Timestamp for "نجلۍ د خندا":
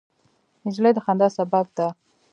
0.65-1.27